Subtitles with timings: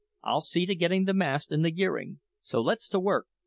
[0.23, 3.27] I'll see to getting the mast and the gearing; so let's to work."